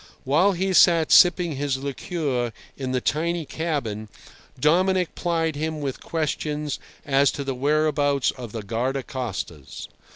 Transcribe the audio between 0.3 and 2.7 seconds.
he sat sipping his liqueur